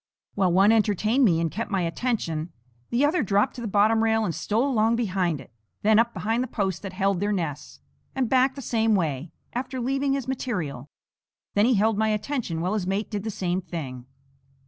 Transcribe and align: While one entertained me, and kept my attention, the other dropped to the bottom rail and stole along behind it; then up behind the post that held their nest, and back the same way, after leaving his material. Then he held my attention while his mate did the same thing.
While 0.33 0.51
one 0.51 0.71
entertained 0.71 1.23
me, 1.25 1.39
and 1.39 1.51
kept 1.51 1.69
my 1.69 1.81
attention, 1.81 2.51
the 2.89 3.05
other 3.05 3.21
dropped 3.21 3.53
to 3.57 3.61
the 3.61 3.67
bottom 3.67 4.03
rail 4.03 4.25
and 4.25 4.33
stole 4.33 4.67
along 4.67 4.95
behind 4.95 5.39
it; 5.39 5.53
then 5.83 5.99
up 5.99 6.11
behind 6.11 6.41
the 6.41 6.47
post 6.47 6.81
that 6.81 6.93
held 6.93 7.19
their 7.19 7.31
nest, 7.31 7.81
and 8.15 8.27
back 8.27 8.55
the 8.55 8.63
same 8.63 8.95
way, 8.95 9.31
after 9.53 9.79
leaving 9.79 10.13
his 10.13 10.27
material. 10.27 10.89
Then 11.53 11.67
he 11.67 11.75
held 11.75 11.99
my 11.99 12.07
attention 12.09 12.61
while 12.61 12.73
his 12.73 12.87
mate 12.87 13.11
did 13.11 13.21
the 13.23 13.29
same 13.29 13.61
thing. 13.61 14.07